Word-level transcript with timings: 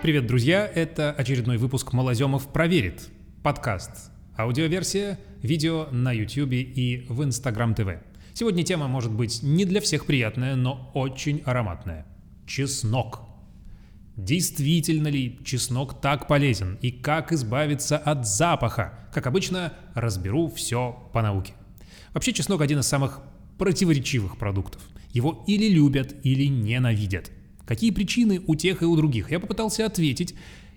Привет, 0.00 0.28
друзья! 0.28 0.64
Это 0.64 1.10
очередной 1.10 1.56
выпуск 1.58 1.92
«Малоземов 1.92 2.52
проверит» 2.52 3.08
подкаст. 3.42 4.12
Аудиоверсия, 4.38 5.18
видео 5.42 5.88
на 5.90 6.12
YouTube 6.12 6.52
и 6.52 7.04
в 7.08 7.20
Instagram 7.22 7.72
TV. 7.72 7.98
Сегодня 8.32 8.62
тема 8.62 8.86
может 8.86 9.10
быть 9.10 9.42
не 9.42 9.64
для 9.64 9.80
всех 9.80 10.06
приятная, 10.06 10.54
но 10.54 10.92
очень 10.94 11.42
ароматная. 11.44 12.06
Чеснок. 12.46 13.22
Действительно 14.16 15.08
ли 15.08 15.40
чеснок 15.44 16.00
так 16.00 16.28
полезен 16.28 16.78
и 16.80 16.92
как 16.92 17.32
избавиться 17.32 17.98
от 17.98 18.24
запаха? 18.24 19.10
Как 19.12 19.26
обычно, 19.26 19.72
разберу 19.94 20.48
все 20.48 21.10
по 21.12 21.22
науке. 21.22 21.54
Вообще 22.14 22.32
чеснок 22.32 22.60
один 22.60 22.78
из 22.78 22.86
самых 22.86 23.20
противоречивых 23.58 24.38
продуктов. 24.38 24.80
Его 25.10 25.42
или 25.48 25.68
любят, 25.68 26.14
или 26.22 26.44
ненавидят. 26.44 27.32
Какие 27.68 27.90
причины 27.90 28.40
у 28.46 28.54
тех 28.54 28.80
и 28.80 28.86
у 28.86 28.96
других? 28.96 29.30
Я 29.30 29.40
попытался 29.40 29.84
ответить 29.84 30.34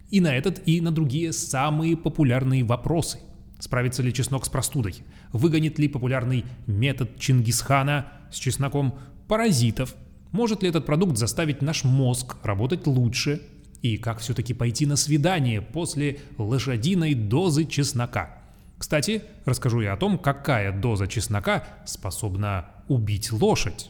и 0.09 0.19
на 0.19 0.35
этот, 0.35 0.61
и 0.67 0.81
на 0.81 0.91
другие 0.91 1.31
самые 1.31 1.95
популярные 1.95 2.65
вопросы. 2.65 3.19
Справится 3.59 4.03
ли 4.03 4.13
чеснок 4.13 4.45
с 4.45 4.49
простудой? 4.49 4.95
Выгонит 5.31 5.79
ли 5.79 5.87
популярный 5.87 6.43
метод 6.67 7.17
Чингисхана 7.17 8.11
с 8.29 8.35
чесноком 8.35 8.95
паразитов? 9.29 9.95
Может 10.33 10.63
ли 10.63 10.69
этот 10.69 10.85
продукт 10.85 11.15
заставить 11.15 11.61
наш 11.61 11.85
мозг 11.85 12.35
работать 12.43 12.85
лучше? 12.85 13.41
И 13.81 13.95
как 13.95 14.19
все-таки 14.19 14.53
пойти 14.53 14.85
на 14.85 14.97
свидание 14.97 15.61
после 15.61 16.19
лошадиной 16.37 17.13
дозы 17.13 17.63
чеснока? 17.63 18.37
Кстати, 18.77 19.21
расскажу 19.45 19.79
я 19.79 19.93
о 19.93 19.97
том, 19.97 20.19
какая 20.19 20.77
доза 20.77 21.07
чеснока 21.07 21.63
способна 21.85 22.65
убить 22.89 23.31
лошадь. 23.31 23.89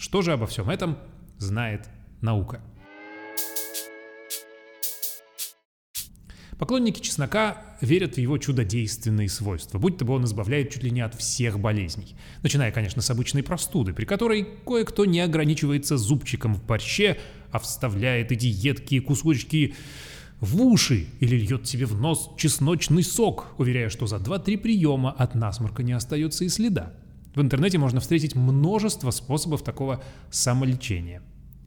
Что 0.00 0.20
же 0.20 0.32
обо 0.32 0.48
всем 0.48 0.68
этом 0.68 0.98
знает 1.38 1.88
наука? 2.24 2.60
Поклонники 6.58 7.00
чеснока 7.00 7.62
верят 7.80 8.14
в 8.14 8.18
его 8.18 8.38
чудодейственные 8.38 9.28
свойства, 9.28 9.78
будь 9.78 9.98
то 9.98 10.04
бы 10.04 10.14
он 10.14 10.24
избавляет 10.24 10.70
чуть 10.70 10.84
ли 10.84 10.90
не 10.90 11.00
от 11.00 11.14
всех 11.14 11.58
болезней. 11.58 12.16
Начиная, 12.42 12.70
конечно, 12.70 13.02
с 13.02 13.10
обычной 13.10 13.42
простуды, 13.42 13.92
при 13.92 14.04
которой 14.04 14.46
кое-кто 14.64 15.04
не 15.04 15.20
ограничивается 15.20 15.96
зубчиком 15.96 16.54
в 16.54 16.64
борще, 16.64 17.18
а 17.50 17.58
вставляет 17.58 18.32
эти 18.32 18.46
едкие 18.46 19.00
кусочки 19.00 19.74
в 20.40 20.62
уши 20.62 21.06
или 21.20 21.36
льет 21.36 21.66
себе 21.66 21.86
в 21.86 22.00
нос 22.00 22.30
чесночный 22.36 23.02
сок, 23.02 23.46
уверяя, 23.58 23.88
что 23.88 24.06
за 24.06 24.16
2-3 24.16 24.58
приема 24.58 25.10
от 25.10 25.34
насморка 25.34 25.82
не 25.82 25.92
остается 25.92 26.44
и 26.44 26.48
следа. 26.48 26.92
В 27.34 27.40
интернете 27.40 27.78
можно 27.78 28.00
встретить 28.00 28.36
множество 28.36 29.10
способов 29.10 29.62
такого 29.62 30.02
самолечения. 30.30 31.22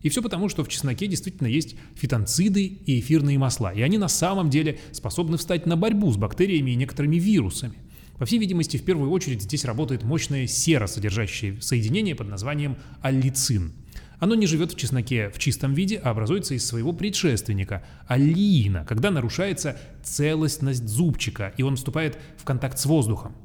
И 0.07 0.09
все 0.09 0.21
потому, 0.21 0.47
что 0.47 0.63
в 0.63 0.69
чесноке 0.69 1.05
действительно 1.05 1.47
есть 1.47 1.75
фитонциды 1.95 2.63
и 2.63 3.01
эфирные 3.01 3.37
масла, 3.37 3.73
и 3.73 3.81
они 3.81 3.97
на 3.97 4.07
самом 4.07 4.49
деле 4.49 4.79
способны 4.93 5.35
встать 5.35 5.65
на 5.65 5.75
борьбу 5.75 6.09
с 6.13 6.15
бактериями 6.15 6.71
и 6.71 6.75
некоторыми 6.75 7.17
вирусами. 7.17 7.73
По 8.17 8.25
всей 8.25 8.39
видимости, 8.39 8.77
в 8.77 8.83
первую 8.83 9.11
очередь 9.11 9.41
здесь 9.41 9.65
работает 9.65 10.03
мощное 10.03 10.47
серосодержащее 10.47 11.61
соединение 11.61 12.15
под 12.15 12.29
названием 12.29 12.77
аллицин– 13.01 13.73
оно 14.19 14.33
не 14.33 14.47
живет 14.47 14.71
в 14.71 14.77
чесноке 14.77 15.29
в 15.29 15.37
чистом 15.37 15.75
виде, 15.75 15.97
а 15.97 16.09
образуется 16.09 16.55
из 16.55 16.65
своего 16.65 16.91
предшественника– 16.91 17.85
аллиина, 18.07 18.83
когда 18.87 19.11
нарушается 19.11 19.77
целостность 20.03 20.87
зубчика, 20.87 21.53
и 21.57 21.61
он 21.61 21.75
вступает 21.75 22.17
в 22.37 22.43
контакт 22.43 22.79
с 22.79 22.87
воздухом. 22.87 23.35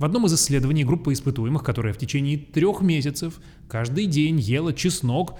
В 0.00 0.04
одном 0.06 0.24
из 0.24 0.34
исследований 0.34 0.82
группа 0.82 1.12
испытуемых, 1.12 1.62
которая 1.62 1.92
в 1.92 1.98
течение 1.98 2.38
трех 2.38 2.80
месяцев 2.80 3.38
каждый 3.68 4.06
день 4.06 4.40
ела 4.40 4.72
чеснок, 4.72 5.38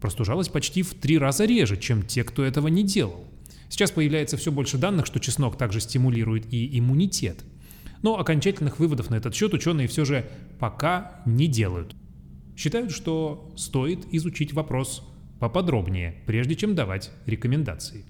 простужалась 0.00 0.48
почти 0.48 0.82
в 0.82 0.94
три 0.94 1.18
раза 1.18 1.44
реже, 1.44 1.76
чем 1.76 2.02
те, 2.02 2.24
кто 2.24 2.44
этого 2.44 2.68
не 2.68 2.82
делал. 2.82 3.24
Сейчас 3.68 3.90
появляется 3.90 4.36
все 4.36 4.50
больше 4.50 4.78
данных, 4.78 5.06
что 5.06 5.20
чеснок 5.20 5.56
также 5.56 5.80
стимулирует 5.80 6.52
и 6.52 6.78
иммунитет. 6.78 7.44
Но 8.02 8.18
окончательных 8.18 8.78
выводов 8.78 9.10
на 9.10 9.16
этот 9.16 9.34
счет 9.34 9.54
ученые 9.54 9.88
все 9.88 10.04
же 10.04 10.26
пока 10.58 11.22
не 11.26 11.46
делают 11.46 11.94
считают, 12.60 12.92
что 12.92 13.52
стоит 13.56 14.06
изучить 14.12 14.52
вопрос 14.52 15.02
поподробнее, 15.38 16.16
прежде 16.26 16.54
чем 16.54 16.74
давать 16.74 17.10
рекомендации. 17.24 18.04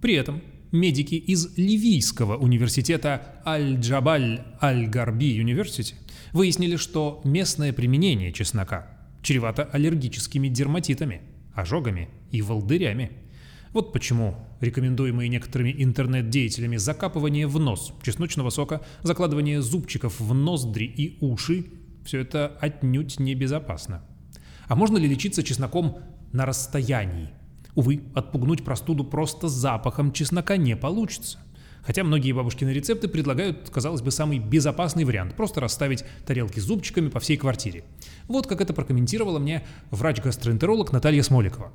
При 0.00 0.14
этом 0.14 0.40
медики 0.72 1.14
из 1.14 1.56
Ливийского 1.58 2.38
университета 2.38 3.42
Аль-Джабаль 3.46 4.42
Аль-Гарби 4.62 5.38
Университи 5.38 5.96
выяснили, 6.32 6.76
что 6.76 7.20
местное 7.24 7.74
применение 7.74 8.32
чеснока 8.32 8.90
чревато 9.24 9.64
аллергическими 9.64 10.46
дерматитами, 10.48 11.22
ожогами 11.54 12.08
и 12.30 12.42
волдырями. 12.42 13.10
Вот 13.72 13.92
почему 13.92 14.36
рекомендуемые 14.60 15.28
некоторыми 15.28 15.74
интернет-деятелями 15.76 16.76
закапывание 16.76 17.48
в 17.48 17.58
нос 17.58 17.92
чесночного 18.04 18.50
сока, 18.50 18.82
закладывание 19.02 19.60
зубчиков 19.62 20.20
в 20.20 20.32
ноздри 20.32 20.84
и 20.84 21.18
уши 21.24 21.66
все 22.04 22.20
это 22.20 22.56
отнюдь 22.60 23.18
небезопасно. 23.18 24.04
А 24.68 24.76
можно 24.76 24.98
ли 24.98 25.08
лечиться 25.08 25.42
чесноком 25.42 25.98
на 26.32 26.46
расстоянии? 26.46 27.30
Увы, 27.74 28.02
отпугнуть 28.14 28.64
простуду 28.64 29.04
просто 29.04 29.48
запахом 29.48 30.12
чеснока 30.12 30.56
не 30.56 30.76
получится. 30.76 31.40
Хотя 31.86 32.02
многие 32.04 32.32
бабушкины 32.32 32.70
рецепты 32.70 33.08
предлагают, 33.08 33.68
казалось 33.70 34.02
бы, 34.02 34.10
самый 34.10 34.38
безопасный 34.38 35.04
вариант– 35.04 35.34
просто 35.36 35.60
расставить 35.60 36.04
тарелки 36.26 36.58
с 36.58 36.64
зубчиками 36.64 37.08
по 37.08 37.20
всей 37.20 37.36
квартире. 37.36 37.84
Вот 38.28 38.46
как 38.46 38.60
это 38.60 38.72
прокомментировала 38.72 39.38
мне 39.38 39.64
врач-гастроэнтеролог 39.90 40.92
Наталья 40.92 41.22
Смоликова. 41.22 41.72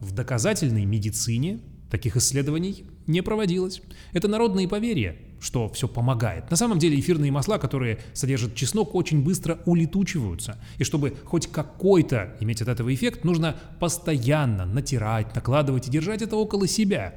В 0.00 0.12
доказательной 0.12 0.86
медицине 0.86 1.60
таких 1.90 2.16
исследований 2.16 2.86
не 3.06 3.22
проводилось. 3.22 3.82
Это 4.12 4.28
народные 4.28 4.68
поверья, 4.68 5.16
что 5.40 5.68
все 5.68 5.88
помогает. 5.88 6.50
На 6.50 6.56
самом 6.56 6.78
деле 6.78 6.98
эфирные 6.98 7.30
масла, 7.32 7.58
которые 7.58 7.98
содержат 8.14 8.54
чеснок, 8.54 8.94
очень 8.94 9.22
быстро 9.22 9.58
улетучиваются. 9.66 10.58
И 10.78 10.84
чтобы 10.84 11.14
хоть 11.24 11.48
какой-то 11.48 12.36
иметь 12.40 12.62
от 12.62 12.68
этого 12.68 12.94
эффект, 12.94 13.24
нужно 13.24 13.56
постоянно 13.78 14.64
натирать, 14.64 15.34
накладывать 15.34 15.88
и 15.88 15.90
держать 15.90 16.22
это 16.22 16.36
около 16.36 16.66
себя. 16.66 17.14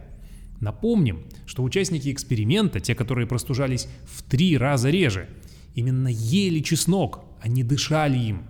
Напомним, 0.63 1.25
что 1.45 1.61
участники 1.61 2.09
эксперимента, 2.09 2.79
те, 2.79 2.95
которые 2.95 3.27
простужались 3.27 3.89
в 4.05 4.23
три 4.23 4.57
раза 4.57 4.89
реже, 4.89 5.27
именно 5.75 6.07
ели 6.07 6.61
чеснок, 6.61 7.25
а 7.41 7.49
не 7.49 7.63
дышали 7.63 8.17
им. 8.17 8.43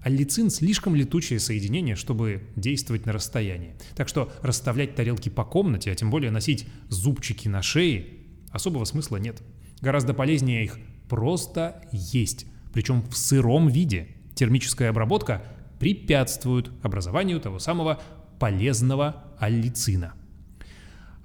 Аллицин 0.00 0.48
слишком 0.48 0.94
летучее 0.94 1.38
соединение, 1.38 1.94
чтобы 1.94 2.44
действовать 2.56 3.04
на 3.04 3.12
расстоянии. 3.12 3.74
Так 3.94 4.08
что 4.08 4.32
расставлять 4.40 4.94
тарелки 4.94 5.28
по 5.28 5.44
комнате, 5.44 5.92
а 5.92 5.94
тем 5.94 6.10
более 6.10 6.30
носить 6.30 6.66
зубчики 6.88 7.48
на 7.48 7.60
шее, 7.60 8.06
особого 8.50 8.86
смысла 8.86 9.18
нет. 9.18 9.42
Гораздо 9.82 10.14
полезнее 10.14 10.64
их 10.64 10.78
просто 11.06 11.82
есть, 11.92 12.46
причем 12.72 13.02
в 13.02 13.14
сыром 13.14 13.68
виде. 13.68 14.08
Термическая 14.34 14.88
обработка 14.88 15.42
препятствует 15.78 16.70
образованию 16.82 17.40
того 17.40 17.58
самого 17.58 18.00
полезного 18.38 19.24
аллицина. 19.38 20.14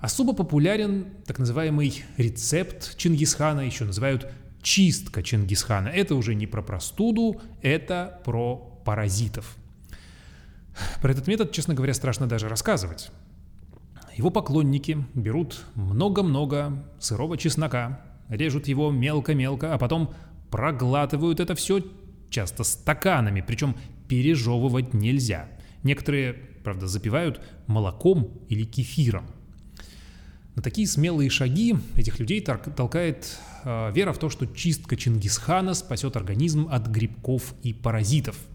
Особо 0.03 0.33
популярен 0.33 1.05
так 1.25 1.39
называемый 1.39 2.03
рецепт 2.17 2.97
Чингисхана, 2.97 3.61
еще 3.61 3.85
называют 3.85 4.29
чистка 4.61 5.23
Чингисхана. 5.23 5.87
Это 5.87 6.15
уже 6.15 6.35
не 6.35 6.45
про 6.45 6.61
простуду, 6.61 7.39
это 7.61 8.19
про 8.25 8.57
паразитов. 8.83 9.55
Про 11.01 11.13
этот 11.13 11.27
метод, 11.27 11.53
честно 11.53 11.73
говоря, 11.73 11.93
страшно 11.93 12.27
даже 12.27 12.49
рассказывать. 12.49 13.11
Его 14.17 14.29
поклонники 14.29 15.05
берут 15.13 15.63
много-много 15.75 16.85
сырого 16.99 17.37
чеснока, 17.37 18.01
режут 18.27 18.67
его 18.67 18.91
мелко-мелко, 18.91 19.73
а 19.73 19.77
потом 19.77 20.13
проглатывают 20.51 21.39
это 21.39 21.55
все 21.55 21.81
часто 22.29 22.65
стаканами, 22.65 23.39
причем 23.39 23.77
пережевывать 24.09 24.93
нельзя. 24.93 25.47
Некоторые, 25.81 26.33
правда, 26.33 26.87
запивают 26.87 27.39
молоком 27.67 28.41
или 28.49 28.65
кефиром. 28.65 29.27
На 30.55 30.61
такие 30.61 30.87
смелые 30.87 31.29
шаги 31.29 31.75
этих 31.97 32.19
людей 32.19 32.41
толкает 32.41 33.37
э, 33.63 33.91
вера 33.93 34.13
в 34.13 34.19
то, 34.19 34.29
что 34.29 34.45
чистка 34.45 34.95
Чингисхана 34.95 35.73
спасет 35.73 36.15
организм 36.15 36.67
от 36.71 36.87
грибков 36.87 37.55
и 37.63 37.73
паразитов– 37.73 38.37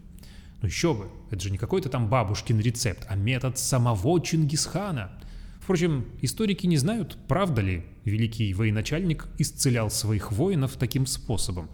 ну 0.61 0.67
еще 0.67 0.93
бы, 0.93 1.09
это 1.31 1.41
же 1.41 1.51
не 1.51 1.59
какой-то 1.59 1.89
там 1.89 2.09
бабушкин 2.09 2.59
рецепт, 2.61 3.07
а 3.09 3.15
метод 3.15 3.59
самого 3.59 4.21
Чингисхана. 4.21 5.13
Впрочем, 5.61 6.07
историки 6.21 6.67
не 6.67 6.77
знают, 6.79 7.17
правда 7.29 7.61
ли 7.61 7.85
великий 8.05 8.53
военачальник 8.55 9.27
исцелял 9.39 9.91
своих 9.91 10.33
воинов 10.33 10.77
таким 10.77 11.07
способом. 11.07 11.69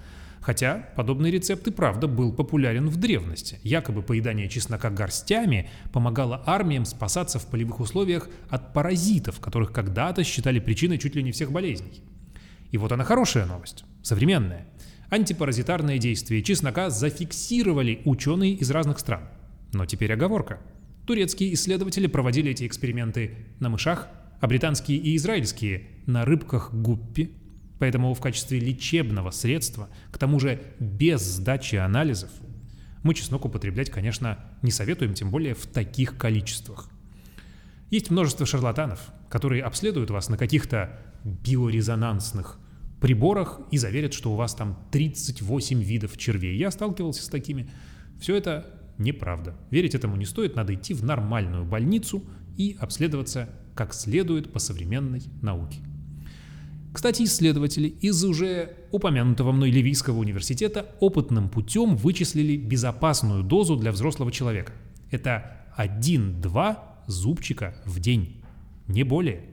Хотя 0.45 0.91
подобный 0.95 1.31
рецепт 1.31 1.67
и 1.69 1.71
правда 1.71 2.07
был 2.07 2.31
популярен 2.31 2.91
в 2.91 2.99
древности. 2.99 3.59
Якобы 3.63 4.03
поедание 4.03 4.47
чеснока 4.47 4.91
горстями 4.91 5.71
помогало 5.91 6.43
армиям 6.45 6.85
спасаться 6.85 7.39
в 7.39 7.47
полевых 7.47 7.81
условиях 7.81 8.29
от 8.51 8.75
паразитов, 8.75 9.41
которых 9.41 9.73
когда-то 9.73 10.23
считали 10.23 10.59
причиной 10.59 10.99
чуть 10.99 11.15
ли 11.15 11.23
не 11.23 11.33
всех 11.33 11.51
болезней. 11.51 12.03
И 12.71 12.77
вот 12.77 12.93
она 12.93 13.05
хорошая 13.05 13.47
новость, 13.47 13.87
современная. 14.03 14.67
Антипаразитарные 15.09 15.99
действия 15.99 16.43
чеснока 16.43 16.91
зафиксировали 16.91 18.03
ученые 18.05 18.53
из 18.53 18.71
разных 18.71 18.99
стран. 18.99 19.23
Но 19.73 19.87
теперь 19.87 20.13
оговорка. 20.13 20.61
Турецкие 21.07 21.55
исследователи 21.55 22.07
проводили 22.07 22.51
эти 22.51 22.67
эксперименты 22.67 23.47
на 23.61 23.71
мышах, 23.71 24.09
а 24.41 24.47
британские 24.47 24.99
и 24.99 25.17
израильские 25.17 25.87
на 26.05 26.27
рыбках 26.27 26.75
гуппи, 26.75 27.31
поэтому 27.79 28.15
в 28.15 28.21
качестве 28.21 28.59
лечебного 28.59 29.31
средства, 29.31 29.89
к 30.11 30.19
тому 30.19 30.41
же 30.41 30.61
без 30.79 31.23
сдачи 31.23 31.77
анализов, 31.77 32.31
мы 33.03 33.15
чеснок 33.15 33.45
употреблять, 33.45 33.91
конечно, 33.91 34.39
не 34.63 34.71
советуем, 34.71 35.15
тем 35.15 35.31
более 35.31 35.55
в 35.55 35.67
таких 35.67 36.17
количествах. 36.17 36.89
Есть 37.91 38.11
множество 38.11 38.47
шарлатанов, 38.47 39.13
которые 39.29 39.63
обследуют 39.63 40.11
вас 40.11 40.29
на 40.29 40.39
каких-то 40.39 40.99
биорезонансных 41.23 42.59
приборах 43.01 43.61
и 43.71 43.77
заверят, 43.77 44.15
что 44.15 44.33
у 44.33 44.37
вас 44.37 44.55
там 44.55 44.79
38 44.91 45.83
видов 45.83 46.17
червей. 46.17 46.57
Я 46.57 46.71
сталкивался 46.71 47.23
с 47.23 47.29
такими. 47.29 47.71
Все 48.19 48.37
это 48.37 48.81
неправда. 48.97 49.55
Верить 49.71 49.95
этому 49.95 50.17
не 50.17 50.25
стоит, 50.25 50.57
надо 50.57 50.75
идти 50.75 50.95
в 50.95 51.05
нормальную 51.05 51.65
больницу 51.65 52.25
и 52.57 52.77
обследоваться 52.81 53.51
как 53.75 53.93
следует 53.93 54.53
по 54.53 54.59
современной 54.59 55.23
науке. 55.43 55.81
Кстати, 56.95 57.25
исследователи 57.25 57.89
из 57.89 58.25
уже 58.25 58.77
упомянутого 58.93 59.51
мной 59.51 59.73
Ливийского 59.73 60.21
университета 60.21 60.95
опытным 61.01 61.49
путем 61.49 61.97
вычислили 61.97 62.57
безопасную 62.57 63.43
дозу 63.43 63.75
для 63.75 63.91
взрослого 63.91 64.31
человека. 64.31 64.73
Это 65.11 65.67
1-2 65.77 66.79
зубчика 67.09 67.75
в 67.85 67.99
день, 67.99 68.45
не 68.87 69.03
более, 69.03 69.45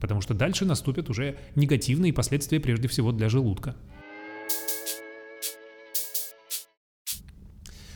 потому 0.00 0.20
что 0.20 0.34
дальше 0.34 0.64
наступят 0.64 1.08
уже 1.08 1.38
негативные 1.54 2.12
последствия 2.12 2.58
прежде 2.58 2.88
всего 2.88 3.12
для 3.12 3.28
желудка. 3.28 3.76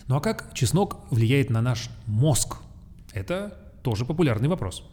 Ну 0.07 0.15
а 0.15 0.21
как 0.21 0.55
чеснок 0.55 1.11
влияет 1.11 1.51
на 1.51 1.61
наш 1.61 1.91
мозг? 2.07 2.59
Это 3.13 3.73
тоже 3.83 4.05
популярный 4.05 4.49
вопрос. 4.49 4.89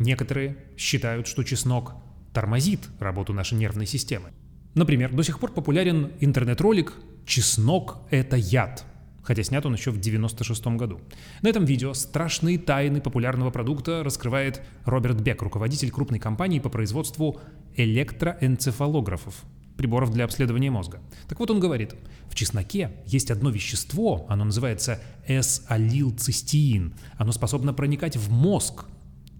Некоторые 0.00 0.56
считают, 0.76 1.28
что 1.28 1.44
чеснок 1.44 1.94
тормозит 2.32 2.80
работу 2.98 3.32
нашей 3.32 3.58
нервной 3.58 3.86
системы. 3.86 4.30
Например, 4.74 5.12
до 5.12 5.22
сих 5.22 5.38
пор 5.38 5.52
популярен 5.52 6.12
интернет-ролик 6.20 6.94
«Чеснок– 7.26 7.98
это 8.10 8.36
яд», 8.36 8.84
хотя 9.22 9.42
снят 9.42 9.64
он 9.66 9.74
еще 9.74 9.90
в 9.90 10.00
96 10.00 10.66
году. 10.78 11.00
На 11.42 11.48
этом 11.48 11.64
видео 11.64 11.92
страшные 11.94 12.58
тайны 12.58 13.00
популярного 13.00 13.50
продукта 13.50 14.02
раскрывает 14.02 14.62
Роберт 14.84 15.20
Бек, 15.20 15.42
руководитель 15.42 15.90
крупной 15.90 16.18
компании 16.18 16.58
по 16.58 16.70
производству 16.70 17.40
электроэнцефалографов, 17.76 19.44
приборов 19.76 20.12
для 20.12 20.24
обследования 20.24 20.70
мозга. 20.70 21.00
Так 21.28 21.38
вот 21.38 21.50
он 21.50 21.60
говорит, 21.60 21.94
в 22.30 22.34
чесноке 22.34 22.92
есть 23.06 23.30
одно 23.30 23.50
вещество, 23.50 24.26
оно 24.28 24.44
называется 24.44 25.00
S-алилцистеин. 25.26 26.94
Оно 27.18 27.32
способно 27.32 27.74
проникать 27.74 28.16
в 28.16 28.30
мозг, 28.30 28.84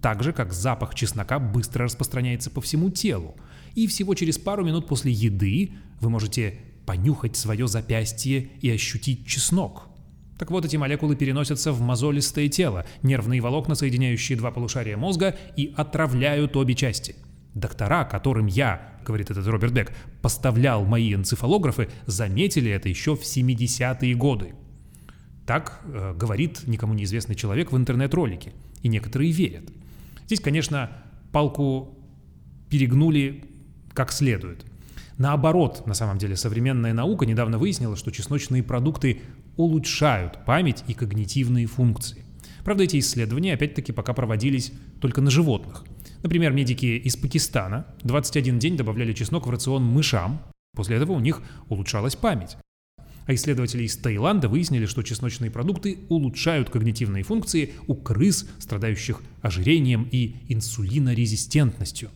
так 0.03 0.21
же, 0.21 0.33
как 0.33 0.51
запах 0.51 0.95
чеснока 0.95 1.39
быстро 1.39 1.85
распространяется 1.85 2.51
по 2.51 2.59
всему 2.59 2.89
телу. 2.89 3.37
И 3.73 3.87
всего 3.87 4.15
через 4.15 4.37
пару 4.37 4.65
минут 4.65 4.85
после 4.85 5.13
еды 5.13 5.71
вы 6.01 6.09
можете 6.09 6.59
понюхать 6.85 7.37
свое 7.37 7.69
запястье 7.69 8.49
и 8.59 8.69
ощутить 8.69 9.25
чеснок. 9.25 9.87
Так 10.37 10.51
вот, 10.51 10.65
эти 10.65 10.75
молекулы 10.75 11.15
переносятся 11.15 11.71
в 11.71 11.79
мозолистое 11.79 12.49
тело, 12.49 12.85
нервные 13.01 13.39
волокна, 13.39 13.75
соединяющие 13.75 14.37
два 14.37 14.51
полушария 14.51 14.97
мозга, 14.97 15.37
и 15.55 15.73
отравляют 15.77 16.57
обе 16.57 16.75
части. 16.75 17.15
Доктора, 17.53 18.03
которым 18.03 18.47
я, 18.47 18.99
говорит 19.05 19.31
этот 19.31 19.47
Роберт 19.47 19.71
Бек, 19.71 19.93
поставлял 20.21 20.83
мои 20.83 21.13
энцефалографы, 21.13 21.87
заметили 22.07 22.69
это 22.69 22.89
еще 22.89 23.15
в 23.15 23.21
70-е 23.21 24.15
годы. 24.15 24.53
Так 25.45 25.79
э, 25.85 26.13
говорит 26.13 26.67
никому 26.67 26.93
неизвестный 26.93 27.35
человек 27.35 27.71
в 27.71 27.77
интернет-ролике, 27.77 28.51
и 28.81 28.89
некоторые 28.89 29.31
верят. 29.31 29.71
Здесь, 30.25 30.39
конечно, 30.39 30.89
палку 31.31 31.97
перегнули 32.69 33.45
как 33.93 34.11
следует. 34.11 34.65
Наоборот, 35.17 35.85
на 35.85 35.93
самом 35.93 36.17
деле, 36.17 36.35
современная 36.35 36.93
наука 36.93 37.25
недавно 37.25 37.57
выяснила, 37.57 37.95
что 37.95 38.11
чесночные 38.11 38.63
продукты 38.63 39.21
улучшают 39.57 40.43
память 40.45 40.83
и 40.87 40.93
когнитивные 40.93 41.67
функции. 41.67 42.25
Правда, 42.63 42.83
эти 42.83 42.97
исследования, 42.99 43.53
опять-таки, 43.53 43.91
пока 43.91 44.13
проводились 44.13 44.71
только 45.01 45.21
на 45.21 45.29
животных. 45.29 45.83
Например, 46.23 46.51
медики 46.53 46.85
из 46.97 47.15
Пакистана 47.17 47.85
21 48.03 48.57
день 48.57 48.77
добавляли 48.77 49.13
чеснок 49.13 49.45
в 49.45 49.49
рацион 49.49 49.83
мышам, 49.83 50.41
после 50.73 50.95
этого 50.95 51.11
у 51.11 51.19
них 51.19 51.41
улучшалась 51.69 52.15
память. 52.15 52.57
А 53.25 53.33
исследователи 53.33 53.83
из 53.83 53.95
Таиланда 53.97 54.49
выяснили, 54.49 54.85
что 54.85 55.01
чесночные 55.01 55.49
продукты 55.49 55.99
улучшают 56.09 56.69
когнитивные 56.69 57.23
функции 57.23 57.73
у 57.87 57.95
крыс, 57.95 58.47
страдающих 58.59 59.21
ожирением 59.41 60.07
и 60.11 60.35
инсулинорезистентностью. 60.49 62.09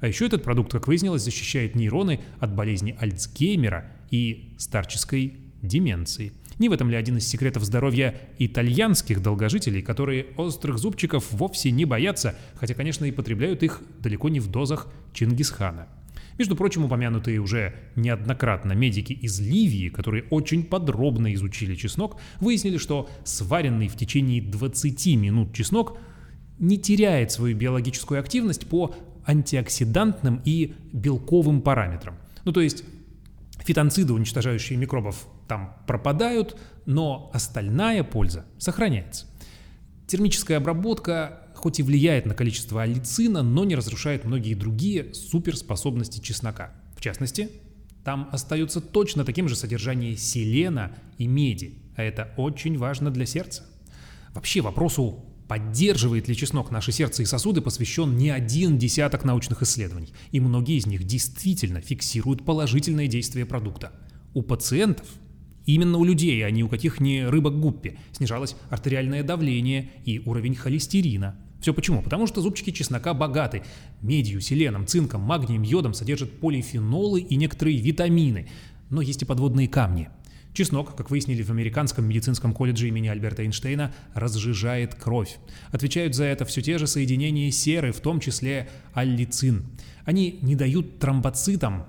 А 0.00 0.06
еще 0.06 0.26
этот 0.26 0.44
продукт, 0.44 0.72
как 0.72 0.86
выяснилось, 0.86 1.22
защищает 1.22 1.74
нейроны 1.74 2.20
от 2.38 2.54
болезни 2.54 2.96
Альцгеймера 2.98 3.90
и 4.10 4.54
старческой 4.58 5.36
деменции. 5.62 6.32
Не 6.58 6.68
в 6.68 6.72
этом 6.72 6.90
ли 6.90 6.96
один 6.96 7.18
из 7.18 7.26
секретов 7.26 7.64
здоровья 7.64 8.14
итальянских 8.38 9.22
долгожителей, 9.22 9.82
которые 9.82 10.26
острых 10.36 10.78
зубчиков 10.78 11.24
вовсе 11.30 11.70
не 11.70 11.84
боятся, 11.84 12.36
хотя, 12.56 12.74
конечно, 12.74 13.04
и 13.04 13.12
потребляют 13.12 13.62
их 13.62 13.80
далеко 14.00 14.28
не 14.28 14.40
в 14.40 14.48
дозах 14.48 14.88
Чингисхана? 15.12 15.86
Между 16.38 16.54
прочим, 16.54 16.84
упомянутые 16.84 17.40
уже 17.40 17.74
неоднократно 17.96 18.72
медики 18.72 19.12
из 19.12 19.40
Ливии, 19.40 19.88
которые 19.88 20.24
очень 20.30 20.62
подробно 20.62 21.34
изучили 21.34 21.74
чеснок, 21.74 22.20
выяснили, 22.38 22.76
что 22.76 23.10
сваренный 23.24 23.88
в 23.88 23.96
течение 23.96 24.40
20 24.40 25.16
минут 25.16 25.52
чеснок 25.52 25.98
не 26.60 26.78
теряет 26.78 27.32
свою 27.32 27.56
биологическую 27.56 28.20
активность 28.20 28.68
по 28.68 28.94
антиоксидантным 29.26 30.40
и 30.44 30.74
белковым 30.92 31.60
параметрам. 31.60 32.16
Ну 32.44 32.52
то 32.52 32.60
есть 32.60 32.84
фитонциды, 33.64 34.12
уничтожающие 34.12 34.78
микробов, 34.78 35.26
там 35.48 35.76
пропадают, 35.86 36.56
но 36.86 37.30
остальная 37.34 38.04
польза 38.04 38.46
сохраняется. 38.58 39.26
Термическая 40.06 40.56
обработка 40.56 41.47
хоть 41.58 41.80
и 41.80 41.82
влияет 41.82 42.24
на 42.24 42.34
количество 42.34 42.82
аллицина, 42.82 43.42
но 43.42 43.64
не 43.64 43.74
разрушает 43.74 44.24
многие 44.24 44.54
другие 44.54 45.12
суперспособности 45.12 46.20
чеснока. 46.20 46.72
В 46.96 47.00
частности, 47.00 47.50
там 48.04 48.28
остается 48.32 48.80
точно 48.80 49.24
таким 49.24 49.48
же 49.48 49.56
содержание 49.56 50.16
селена 50.16 50.92
и 51.18 51.26
меди, 51.26 51.74
а 51.96 52.02
это 52.02 52.32
очень 52.36 52.78
важно 52.78 53.10
для 53.10 53.26
сердца. 53.26 53.64
Вообще 54.34 54.60
вопросу, 54.60 55.24
поддерживает 55.48 56.28
ли 56.28 56.36
чеснок 56.36 56.70
наше 56.70 56.92
сердце 56.92 57.22
и 57.22 57.26
сосуды, 57.26 57.60
посвящен 57.60 58.16
не 58.16 58.30
один 58.30 58.78
десяток 58.78 59.24
научных 59.24 59.62
исследований, 59.62 60.12
и 60.30 60.38
многие 60.38 60.76
из 60.76 60.86
них 60.86 61.04
действительно 61.04 61.80
фиксируют 61.80 62.44
положительное 62.44 63.08
действие 63.08 63.46
продукта. 63.46 63.92
У 64.32 64.42
пациентов 64.42 65.06
Именно 65.68 65.98
у 65.98 66.04
людей, 66.04 66.46
а 66.46 66.50
не 66.50 66.64
у 66.64 66.68
каких 66.68 66.98
ни 66.98 67.20
рыбок 67.20 67.60
гуппи, 67.60 67.98
снижалось 68.12 68.56
артериальное 68.70 69.22
давление 69.22 69.90
и 70.06 70.18
уровень 70.18 70.54
холестерина. 70.54 71.36
Все 71.60 71.74
почему? 71.74 72.02
Потому 72.02 72.26
что 72.26 72.40
зубчики 72.40 72.70
чеснока 72.70 73.14
богаты. 73.14 73.62
Медью, 74.00 74.40
селеном, 74.40 74.86
цинком, 74.86 75.22
магнием, 75.22 75.62
йодом 75.62 75.94
содержат 75.94 76.38
полифенолы 76.40 77.20
и 77.20 77.36
некоторые 77.36 77.78
витамины. 77.78 78.48
Но 78.90 79.02
есть 79.02 79.22
и 79.22 79.24
подводные 79.24 79.68
камни. 79.68 80.08
Чеснок, 80.54 80.96
как 80.96 81.10
выяснили 81.10 81.42
в 81.42 81.50
Американском 81.50 82.04
медицинском 82.04 82.52
колледже 82.52 82.88
имени 82.88 83.08
Альберта 83.08 83.42
Эйнштейна, 83.42 83.94
разжижает 84.14 84.94
кровь. 84.94 85.36
Отвечают 85.70 86.14
за 86.14 86.24
это 86.24 86.44
все 86.44 86.62
те 86.62 86.78
же 86.78 86.86
соединения 86.86 87.50
серы, 87.50 87.92
в 87.92 88.00
том 88.00 88.18
числе 88.18 88.68
аллицин. 88.92 89.66
Они 90.04 90.38
не 90.42 90.56
дают 90.56 90.98
тромбоцитам, 90.98 91.86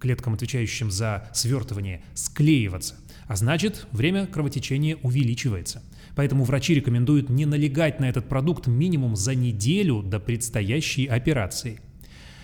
клеткам, 0.00 0.34
отвечающим 0.34 0.90
за 0.90 1.28
свертывание, 1.32 2.02
склеиваться. 2.14 2.96
А 3.26 3.36
значит, 3.36 3.86
время 3.92 4.26
кровотечения 4.26 4.96
увеличивается. 5.02 5.82
Поэтому 6.18 6.42
врачи 6.42 6.74
рекомендуют 6.74 7.30
не 7.30 7.46
налегать 7.46 8.00
на 8.00 8.08
этот 8.08 8.28
продукт 8.28 8.66
минимум 8.66 9.14
за 9.14 9.36
неделю 9.36 10.02
до 10.02 10.18
предстоящей 10.18 11.06
операции. 11.06 11.80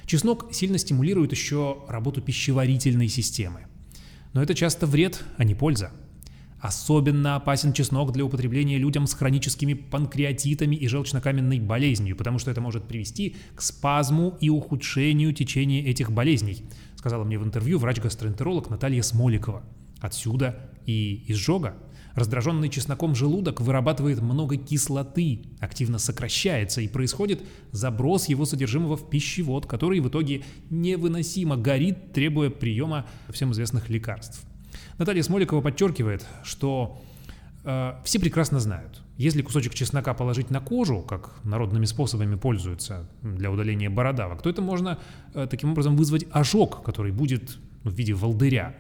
Чеснок 0.07 0.47
сильно 0.52 0.78
стимулирует 0.78 1.33
еще 1.33 1.78
работу 1.88 2.23
пищеварительной 2.23 3.09
системы. 3.09 3.66
Но 4.33 4.40
это 4.40 4.54
часто 4.54 4.87
вред, 4.87 5.25
а 5.38 5.43
не 5.43 5.57
польза. 5.57 5.90
Особенно 6.61 7.35
опасен 7.35 7.73
чеснок 7.73 8.12
для 8.12 8.25
употребления 8.25 8.78
людям 8.78 9.09
с 9.09 9.14
хроническими 9.14 9.75
панкреатитами 9.75 10.76
и 10.76 10.87
желчнокаменной 10.87 11.59
болезнью, 11.59 12.14
потому 12.14 12.38
что 12.38 12.52
это 12.52 12.61
может 12.61 12.85
привести 12.85 13.35
к 13.57 13.61
спазму 13.61 14.38
и 14.40 14.50
ухудшению 14.50 15.33
течения 15.33 15.85
этих 15.85 16.12
болезней, 16.12 16.62
сказала 16.95 17.25
мне 17.25 17.40
в 17.40 17.45
интервью 17.45 17.81
врач-гастроэнтеролог 17.81 18.71
Наталья 18.71 19.02
Смоликова. 19.02 19.64
Отсюда 19.99 20.71
и 20.87 21.25
изжога. 21.26 21.75
Раздраженный 22.14 22.68
чесноком 22.68 23.14
желудок 23.14 23.61
вырабатывает 23.61 24.21
много 24.21 24.56
кислоты, 24.56 25.42
активно 25.61 25.99
сокращается 25.99 26.80
и 26.80 26.88
происходит 26.88 27.42
заброс 27.73 28.28
его 28.28 28.44
содержимого 28.44 28.97
в 28.97 29.11
пищевод, 29.11 29.66
который 29.66 30.00
в 30.00 30.09
итоге 30.09 30.44
невыносимо 30.71 31.56
горит, 31.56 32.12
требуя 32.12 32.50
приема 32.50 33.06
всем 33.30 33.52
известных 33.52 33.88
лекарств. 33.88 34.44
Наталья 34.99 35.23
Смоликова 35.23 35.61
подчеркивает, 35.61 36.26
что 36.44 37.00
Э, 37.64 37.94
все 38.04 38.21
прекрасно 38.21 38.61
знают, 38.61 39.02
если 39.16 39.42
кусочек 39.42 39.75
чеснока 39.75 40.12
положить 40.14 40.50
на 40.50 40.61
кожу, 40.61 41.00
как 41.00 41.42
народными 41.44 41.87
способами 41.87 42.37
пользуются 42.37 43.09
для 43.23 43.50
удаления 43.50 43.90
бородавок, 43.90 44.42
то 44.42 44.50
это 44.50 44.61
можно 44.61 44.99
э, 45.33 45.47
таким 45.50 45.73
образом 45.73 45.97
вызвать 45.97 46.26
ожог, 46.30 46.83
который 46.83 47.11
будет 47.11 47.59
в 47.83 47.92
виде 47.94 48.12
волдыря. 48.12 48.76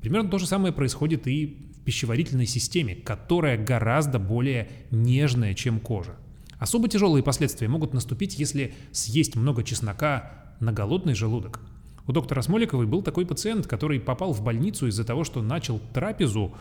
Примерно 0.00 0.30
то 0.30 0.38
же 0.38 0.46
самое 0.46 0.72
происходит 0.72 1.26
и 1.26 1.69
пищеварительной 1.84 2.46
системе, 2.46 2.94
которая 2.94 3.56
гораздо 3.56 4.18
более 4.18 4.68
нежная, 4.90 5.54
чем 5.54 5.80
кожа. 5.80 6.16
Особо 6.58 6.88
тяжелые 6.88 7.22
последствия 7.22 7.68
могут 7.68 7.94
наступить, 7.94 8.38
если 8.38 8.74
съесть 8.92 9.34
много 9.34 9.64
чеснока 9.64 10.32
на 10.60 10.72
голодный 10.72 11.14
желудок. 11.14 11.60
У 12.06 12.12
доктора 12.12 12.42
Смоликовой 12.42 12.86
был 12.86 13.02
такой 13.02 13.24
пациент, 13.24 13.66
который 13.66 14.00
попал 14.00 14.32
в 14.32 14.42
больницу 14.42 14.86
из-за 14.88 15.04
того, 15.04 15.24
что 15.24 15.42
начал 15.42 15.80
трапезу 15.94 16.52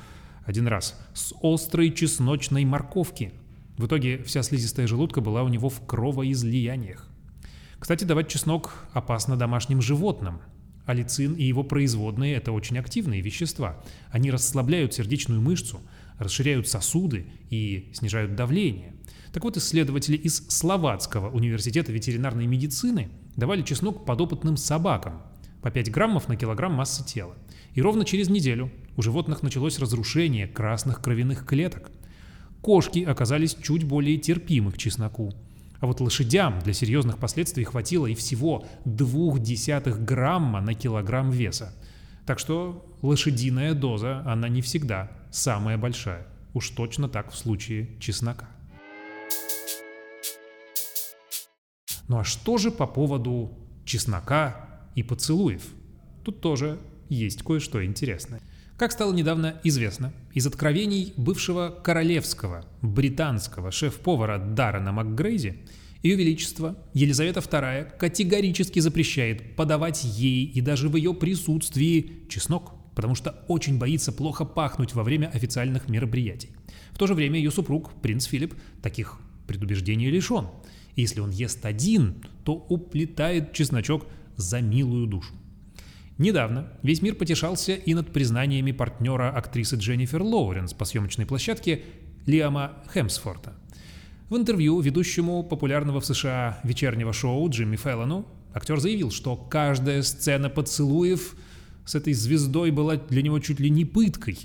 один 0.46 0.68
раз 0.68 1.00
с 1.14 1.34
острой 1.42 1.92
чесночной 1.92 2.66
морковки. 2.66 3.34
В 3.78 3.86
итоге 3.88 4.24
вся 4.24 4.42
слизистая 4.42 4.88
желудка 4.88 5.22
была 5.22 5.44
у 5.44 5.48
него 5.48 5.70
в 5.70 5.86
кровоизлияниях. 5.86 7.08
Кстати, 7.80 8.04
давать 8.04 8.28
чеснок 8.28 8.86
опасно 8.94 9.38
домашним 9.38 9.82
животным. 9.82 10.42
Алицин 10.90 11.36
и 11.36 11.44
его 11.44 11.64
производные– 11.64 12.36
это 12.36 12.52
очень 12.52 12.80
активные 12.80 13.22
вещества. 13.22 13.84
Они 14.10 14.32
расслабляют 14.32 14.94
сердечную 14.94 15.40
мышцу, 15.40 15.82
расширяют 16.18 16.68
сосуды 16.68 17.28
и 17.52 17.92
снижают 17.94 18.36
давление. 18.36 18.96
Так 19.32 19.44
вот, 19.44 19.56
исследователи 19.56 20.18
из 20.18 20.48
Словацкого 20.48 21.30
университета 21.30 21.92
ветеринарной 21.92 22.48
медицины 22.48 23.10
давали 23.36 23.62
чеснок 23.62 24.04
подопытным 24.04 24.58
собакам 24.58 25.22
по 25.62 25.70
5 25.70 25.92
граммов 25.92 26.28
на 26.28 26.36
килограмм 26.36 26.74
массы 26.74 27.06
тела. 27.06 27.36
И 27.76 27.82
ровно 27.84 28.04
через 28.04 28.30
неделю 28.30 28.72
у 28.98 29.04
животных 29.04 29.44
началось 29.44 29.78
разрушение 29.78 30.48
красных 30.48 31.04
кровяных 31.04 31.46
клеток. 31.46 31.92
Кошки 32.62 33.04
оказались 33.04 33.56
чуть 33.62 33.84
более 33.84 34.18
терпимы 34.18 34.72
к 34.72 34.78
чесноку. 34.78 35.34
А 35.80 35.86
вот 35.86 36.02
лошадям 36.02 36.60
для 36.60 36.74
серьезных 36.74 37.18
последствий 37.20 37.64
хватило 37.64 38.06
и 38.06 38.16
всего 38.16 38.66
двух 38.84 39.40
десятых 39.40 40.04
грамма 40.04 40.60
на 40.62 40.74
килограмм 40.74 41.32
веса. 41.32 41.74
Так 42.26 42.38
что 42.38 42.86
лошадиная 43.02 43.74
доза, 43.74 44.22
она 44.26 44.50
не 44.50 44.62
всегда 44.62 45.12
самая 45.32 45.78
большая. 45.78 46.28
Уж 46.54 46.70
точно 46.72 47.08
так 47.08 47.32
в 47.32 47.38
случае 47.38 47.98
чеснока. 48.00 48.50
Ну 52.08 52.20
а 52.20 52.24
что 52.24 52.58
же 52.58 52.72
по 52.72 52.88
поводу 52.88 53.58
чеснока 53.86 54.82
и 54.96 55.04
поцелуев? 55.04 55.64
Тут 56.26 56.42
тоже 56.42 56.80
есть 57.08 57.44
кое-что 57.44 57.86
интересное. 57.86 58.42
Как 58.80 58.94
стало 58.94 59.12
недавно 59.12 59.60
известно, 59.66 60.14
из 60.34 60.48
откровений 60.48 61.14
бывшего 61.18 61.68
королевского 61.84 62.64
британского 62.82 63.72
шеф-повара 63.72 64.38
Даррена 64.40 64.94
МакГрейзи, 64.94 65.58
ее 66.02 66.16
Величество 66.16 66.78
Елизавета 66.94 67.42
II 67.42 67.98
категорически 67.98 68.80
запрещает 68.80 69.58
подавать 69.58 70.06
ей 70.06 70.46
и 70.46 70.62
даже 70.62 70.88
в 70.88 70.96
ее 70.96 71.14
присутствии 71.14 72.24
чеснок, 72.30 72.72
потому 72.96 73.16
что 73.16 73.44
очень 73.50 73.78
боится 73.78 74.14
плохо 74.14 74.46
пахнуть 74.46 74.94
во 74.94 75.04
время 75.04 75.28
официальных 75.28 75.90
мероприятий. 75.90 76.52
В 76.94 76.98
то 76.98 77.06
же 77.06 77.16
время 77.16 77.38
ее 77.38 77.52
супруг, 77.52 77.92
принц 78.02 78.28
Филипп, 78.28 78.56
таких 78.82 79.20
предубеждений 79.46 80.10
лишен. 80.10 80.48
И 80.96 81.02
если 81.02 81.20
он 81.20 81.32
ест 81.32 81.66
один, 81.66 82.24
то 82.46 82.54
уплетает 82.54 83.52
чесночок 83.52 84.08
за 84.38 84.62
милую 84.62 85.06
душу. 85.06 85.34
Недавно 86.20 86.68
весь 86.84 87.02
мир 87.02 87.16
потешался 87.16 87.76
и 87.76 87.94
над 87.94 88.12
признаниями 88.12 88.74
партнера 88.74 89.30
актрисы 89.30 89.78
Дженнифер 89.78 90.22
Лоуренс 90.22 90.74
по 90.74 90.84
съемочной 90.84 91.26
площадке 91.26 91.84
Лиама 92.26 92.74
Хемсфорта. 92.94 93.54
В 94.30 94.36
интервью 94.36 94.82
ведущему 94.82 95.44
популярного 95.44 96.02
в 96.02 96.06
США 96.06 96.60
вечернего 96.64 97.14
шоу 97.14 97.50
Джимми 97.50 97.78
Феллону 97.78 98.28
актер 98.54 98.82
заявил, 98.82 99.12
что 99.12 99.38
каждая 99.38 100.02
сцена 100.02 100.50
поцелуев 100.50 101.38
с 101.86 101.96
этой 101.96 102.12
звездой 102.12 102.72
была 102.72 102.98
для 102.98 103.22
него 103.22 103.40
чуть 103.40 103.62
ли 103.62 103.70
не 103.70 103.86
пыткой. 103.86 104.38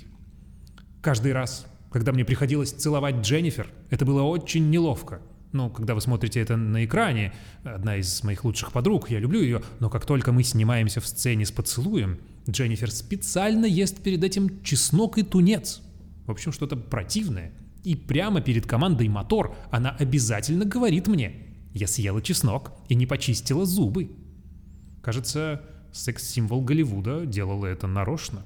Каждый 1.01 1.33
раз, 1.33 1.67
когда 1.91 2.13
мне 2.13 2.23
приходилось 2.23 2.71
целовать 2.71 3.15
Дженнифер, 3.15 3.67
это 3.89 4.05
было 4.05 4.21
очень 4.21 4.69
неловко– 4.69 5.19
ну, 5.55 5.69
когда 5.69 5.95
вы 5.95 6.01
смотрите 6.01 6.39
это 6.41 6.57
на 6.57 6.85
экране, 6.85 7.33
одна 7.63 7.95
из 7.95 8.23
моих 8.23 8.43
лучших 8.43 8.71
подруг, 8.71 9.09
я 9.09 9.19
люблю 9.19 9.41
ее, 9.41 9.63
но 9.79 9.89
как 9.89 10.05
только 10.05 10.31
мы 10.31 10.43
снимаемся 10.43 11.01
в 11.01 11.07
сцене 11.07 11.45
с 11.45 11.51
поцелуем, 11.51 12.19
Дженнифер 12.49 12.91
специально 12.91 13.65
ест 13.65 14.03
перед 14.03 14.23
этим 14.23 14.61
чеснок 14.63 15.17
и 15.17 15.23
тунец. 15.23 15.81
В 16.27 16.31
общем, 16.31 16.51
что-то 16.51 16.75
противное. 16.75 17.53
И 17.83 17.95
прямо 17.95 18.41
перед 18.41 18.67
командой 18.67 19.07
«Мотор» 19.07 19.55
она 19.71 19.91
обязательно 19.91 20.65
говорит 20.65 21.07
мне, 21.07 21.45
я 21.73 21.87
съела 21.87 22.21
чеснок 22.21 22.71
и 22.89 22.95
не 22.95 23.05
почистила 23.05 23.65
зубы. 23.65 24.11
Кажется, 25.01 25.61
секс-символ 25.91 26.61
Голливуда 26.61 27.25
делала 27.25 27.65
это 27.65 27.87
нарочно. 27.87 28.43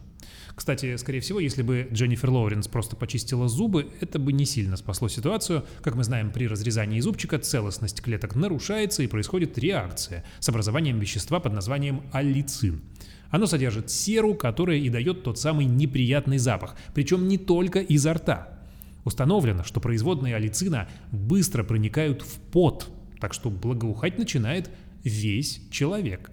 Кстати, 0.60 0.98
скорее 0.98 1.22
всего, 1.22 1.40
если 1.40 1.62
бы 1.62 1.88
Дженнифер 1.90 2.30
Лоуренс 2.30 2.68
просто 2.68 2.98
почистила 2.98 3.48
зубы, 3.48 3.88
это 4.02 4.20
бы 4.20 4.34
не 4.34 4.44
сильно 4.44 4.76
спасло 4.76 5.08
ситуацию. 5.08 5.64
Как 5.82 5.96
мы 5.96 6.04
знаем, 6.04 6.34
при 6.34 6.50
разрезании 6.50 7.00
зубчика 7.00 7.40
целостность 7.40 8.02
клеток 8.02 8.36
нарушается 8.36 9.02
и 9.02 9.08
происходит 9.08 9.58
реакция 9.58 10.26
с 10.42 10.50
образованием 10.50 11.00
вещества 11.00 11.40
под 11.40 11.54
названием 11.54 12.02
аллицин. 12.12 12.82
Оно 13.30 13.48
содержит 13.48 13.90
серу, 13.90 14.36
которая 14.36 14.80
и 14.80 14.90
дает 14.90 15.24
тот 15.24 15.40
самый 15.40 15.64
неприятный 15.66 16.40
запах, 16.40 16.76
причем 16.94 17.30
не 17.30 17.38
только 17.38 17.80
изо 17.80 18.14
рта. 18.16 18.60
Установлено, 19.06 19.64
что 19.64 19.80
производные 19.80 20.36
аллицина 20.36 20.90
быстро 21.14 21.64
проникают 21.64 22.22
в 22.22 22.38
пот, 22.52 22.90
так 23.22 23.34
что 23.34 23.50
благоухать 23.50 24.18
начинает 24.18 24.70
весь 25.06 25.62
человек. 25.72 26.30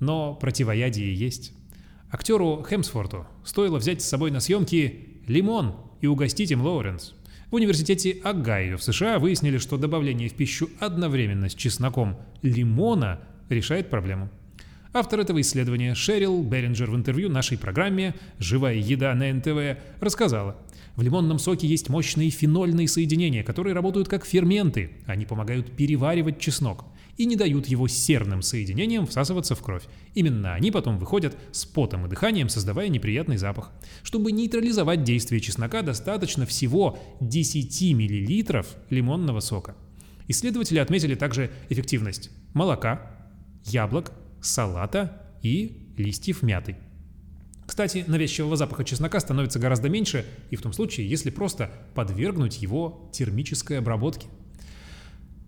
Но 0.00 0.34
противоядие 0.34 1.14
есть. 1.14 1.54
Актеру 2.10 2.64
Хемсфорту 2.66 3.26
стоило 3.44 3.78
взять 3.78 4.00
с 4.00 4.08
собой 4.08 4.30
на 4.30 4.40
съемки 4.40 5.20
лимон 5.26 5.76
и 6.00 6.06
угостить 6.06 6.50
им 6.50 6.62
Лоуренс. 6.62 7.14
В 7.50 7.54
университете 7.54 8.18
Огайо 8.24 8.78
в 8.78 8.82
США 8.82 9.18
выяснили, 9.18 9.58
что 9.58 9.76
добавление 9.76 10.30
в 10.30 10.34
пищу 10.34 10.70
одновременно 10.80 11.50
с 11.50 11.54
чесноком 11.54 12.16
лимона 12.40 13.20
решает 13.50 13.90
проблему. 13.90 14.30
Автор 14.94 15.20
этого 15.20 15.40
исследования 15.42 15.94
Шерил 15.94 16.42
Беринджер 16.42 16.90
в 16.90 16.96
интервью 16.96 17.28
нашей 17.28 17.58
программе 17.58 18.14
«Живая 18.38 18.76
еда 18.76 19.14
на 19.14 19.30
НТВ» 19.30 19.78
рассказала, 20.00 20.56
в 20.98 21.02
лимонном 21.02 21.38
соке 21.38 21.68
есть 21.68 21.88
мощные 21.88 22.28
фенольные 22.28 22.88
соединения, 22.88 23.44
которые 23.44 23.72
работают 23.72 24.08
как 24.08 24.26
ферменты. 24.26 24.90
Они 25.06 25.26
помогают 25.26 25.76
переваривать 25.76 26.40
чеснок 26.40 26.86
и 27.16 27.24
не 27.24 27.36
дают 27.36 27.68
его 27.68 27.86
серным 27.86 28.42
соединениям 28.42 29.06
всасываться 29.06 29.54
в 29.54 29.62
кровь. 29.62 29.84
Именно 30.14 30.54
они 30.54 30.72
потом 30.72 30.98
выходят 30.98 31.36
с 31.52 31.64
потом 31.66 32.06
и 32.06 32.08
дыханием, 32.08 32.48
создавая 32.48 32.88
неприятный 32.88 33.36
запах. 33.36 33.70
Чтобы 34.02 34.32
нейтрализовать 34.32 35.04
действие 35.04 35.40
чеснока, 35.40 35.82
достаточно 35.82 36.46
всего 36.46 36.98
10 37.20 37.80
мл 37.92 38.66
лимонного 38.90 39.38
сока. 39.38 39.76
Исследователи 40.26 40.80
отметили 40.80 41.14
также 41.14 41.52
эффективность 41.68 42.30
молока, 42.54 43.08
яблок, 43.66 44.10
салата 44.40 45.22
и 45.44 45.92
листьев 45.96 46.42
мяты. 46.42 46.76
Кстати, 47.68 48.02
навязчивого 48.06 48.56
запаха 48.56 48.82
чеснока 48.82 49.20
становится 49.20 49.58
гораздо 49.58 49.90
меньше, 49.90 50.24
и 50.48 50.56
в 50.56 50.62
том 50.62 50.72
случае, 50.72 51.06
если 51.06 51.28
просто 51.28 51.70
подвергнуть 51.94 52.62
его 52.62 53.10
термической 53.12 53.78
обработке. 53.78 54.26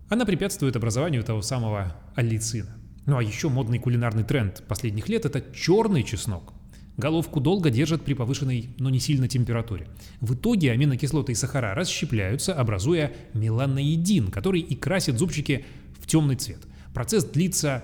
Она 0.07 0.23
препятствует 0.23 0.75
образованию 0.75 1.23
того 1.23 1.41
самого 1.41 1.95
аллицина. 2.13 2.77
Ну 3.07 3.17
а 3.17 3.23
еще 3.23 3.49
модный 3.49 3.79
кулинарный 3.79 4.23
тренд 4.23 4.63
последних 4.67 5.09
лет– 5.09 5.25
это 5.25 5.43
черный 5.51 6.03
чеснок. 6.03 6.53
Головку 6.95 7.39
долго 7.39 7.71
держат 7.71 8.03
при 8.05 8.13
повышенной, 8.13 8.69
но 8.77 8.91
не 8.91 8.99
сильно 8.99 9.27
температуре. 9.27 9.87
В 10.19 10.35
итоге 10.35 10.73
аминокислоты 10.73 11.31
и 11.31 11.35
сахара 11.35 11.73
расщепляются, 11.73 12.53
образуя 12.53 13.13
меланоидин, 13.33 14.27
который 14.27 14.61
и 14.61 14.75
красит 14.75 15.17
зубчики 15.17 15.65
в 15.99 16.05
темный 16.05 16.35
цвет. 16.35 16.59
Процесс 16.93 17.23
длится 17.23 17.83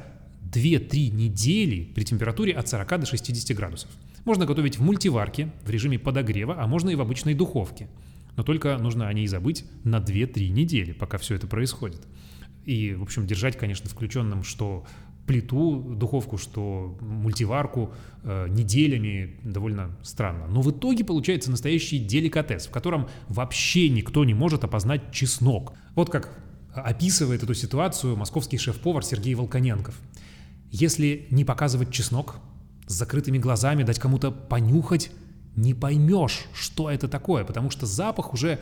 2-3 0.51 1.10
недели 1.10 1.86
при 1.96 2.03
температуре 2.03 2.53
от 2.53 2.67
40 2.67 3.00
до 3.00 3.06
60 3.08 3.58
градусов. 3.58 3.89
Можно 4.28 4.46
готовить 4.46 4.78
в 4.78 4.82
мультиварке 4.82 5.54
в 5.64 5.70
режиме 5.70 5.98
подогрева, 5.98 6.58
а 6.60 6.68
можно 6.68 6.90
и 6.90 6.96
в 6.96 7.00
обычной 7.00 7.34
духовке. 7.34 7.88
Но 8.36 8.44
только 8.44 8.78
нужно 8.78 9.08
о 9.08 9.14
ней 9.14 9.26
забыть 9.26 9.64
на 9.86 10.00
2-3 10.00 10.50
недели, 10.50 10.92
пока 10.92 11.18
все 11.18 11.36
это 11.36 11.48
происходит. 11.48 12.06
И, 12.66 12.94
в 12.94 13.04
общем, 13.04 13.26
держать, 13.26 13.58
конечно, 13.58 13.90
включенным, 13.90 14.44
что 14.44 14.86
плиту, 15.28 15.80
духовку, 15.96 16.38
что 16.38 16.98
мультиварку 17.00 17.94
э, 18.24 18.48
неделями 18.50 19.40
довольно 19.46 19.98
странно. 20.04 20.46
Но 20.48 20.62
в 20.62 20.72
итоге 20.72 21.06
получается 21.06 21.50
настоящий 21.50 21.98
деликатес, 21.98 22.68
в 22.68 22.72
котором 22.72 23.08
вообще 23.30 23.88
никто 23.88 24.26
не 24.26 24.34
может 24.34 24.66
опознать 24.66 25.14
чеснок. 25.14 25.72
Вот 25.96 26.10
как 26.10 26.38
описывает 26.74 27.44
эту 27.44 27.54
ситуацию 27.54 28.18
московский 28.18 28.58
шеф-повар 28.58 29.06
Сергей 29.06 29.36
Волконенков. 29.36 29.98
Если 30.70 31.28
не 31.30 31.46
показывать 31.46 31.92
чеснок, 31.94 32.42
с 32.88 32.94
закрытыми 32.94 33.38
глазами 33.38 33.84
дать 33.84 34.00
кому-то 34.00 34.32
понюхать, 34.32 35.12
не 35.56 35.74
поймешь, 35.74 36.46
что 36.53 36.89
это 36.89 37.08
такое, 37.08 37.44
потому 37.44 37.70
что 37.70 37.86
запах 37.86 38.34
уже 38.34 38.60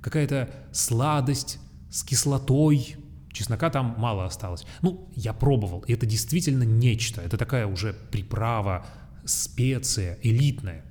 какая-то 0.00 0.50
сладость 0.72 1.58
с 1.90 2.02
кислотой, 2.02 2.96
чеснока 3.32 3.70
там 3.70 3.94
мало 3.98 4.24
осталось. 4.24 4.64
Ну, 4.82 5.08
я 5.14 5.32
пробовал, 5.32 5.80
и 5.80 5.92
это 5.92 6.06
действительно 6.06 6.62
нечто, 6.62 7.20
это 7.20 7.36
такая 7.36 7.66
уже 7.66 7.94
приправа, 8.10 8.86
специя, 9.24 10.18
элитная, 10.22 10.84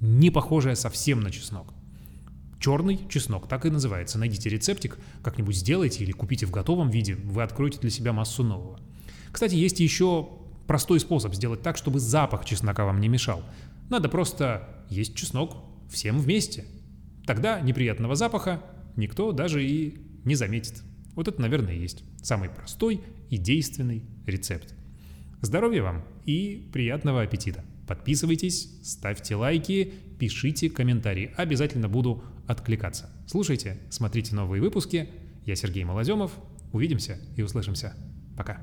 не 0.00 0.30
похожая 0.30 0.74
совсем 0.74 1.20
на 1.20 1.30
чеснок. 1.30 1.72
Черный 2.58 2.98
чеснок, 3.10 3.46
так 3.46 3.66
и 3.66 3.70
называется. 3.70 4.18
Найдите 4.18 4.48
рецептик, 4.48 4.98
как-нибудь 5.22 5.54
сделайте 5.54 6.02
или 6.02 6.12
купите 6.12 6.46
в 6.46 6.50
готовом 6.50 6.88
виде, 6.88 7.14
вы 7.14 7.42
откроете 7.42 7.78
для 7.78 7.90
себя 7.90 8.14
массу 8.14 8.42
нового. 8.42 8.80
Кстати, 9.30 9.54
есть 9.54 9.80
еще 9.80 10.30
простой 10.66 11.00
способ 11.00 11.34
сделать 11.34 11.62
так, 11.62 11.76
чтобы 11.76 12.00
запах 12.00 12.44
чеснока 12.44 12.84
вам 12.84 13.00
не 13.00 13.08
мешал. 13.08 13.42
Надо 13.90 14.08
просто 14.08 14.68
есть 14.88 15.14
чеснок 15.14 15.56
всем 15.90 16.18
вместе. 16.18 16.64
Тогда 17.26 17.60
неприятного 17.60 18.14
запаха 18.14 18.62
никто 18.96 19.32
даже 19.32 19.64
и 19.64 19.98
не 20.24 20.34
заметит. 20.34 20.82
Вот 21.14 21.28
это, 21.28 21.40
наверное, 21.40 21.74
и 21.74 21.80
есть 21.80 22.04
самый 22.22 22.48
простой 22.48 23.00
и 23.30 23.36
действенный 23.36 24.04
рецепт. 24.26 24.74
Здоровья 25.40 25.82
вам 25.82 26.04
и 26.24 26.70
приятного 26.72 27.22
аппетита! 27.22 27.64
Подписывайтесь, 27.86 28.70
ставьте 28.82 29.36
лайки, 29.36 29.92
пишите 30.18 30.70
комментарии. 30.70 31.32
Обязательно 31.36 31.88
буду 31.88 32.24
откликаться. 32.46 33.10
Слушайте, 33.26 33.78
смотрите 33.90 34.34
новые 34.34 34.62
выпуски. 34.62 35.08
Я 35.44 35.54
Сергей 35.54 35.84
Малоземов. 35.84 36.32
Увидимся 36.72 37.18
и 37.36 37.42
услышимся. 37.42 37.94
Пока. 38.36 38.58